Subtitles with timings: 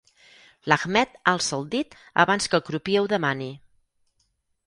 [0.71, 1.93] L'Ahmed alça el dit
[2.25, 3.51] abans que el crupier ho demani.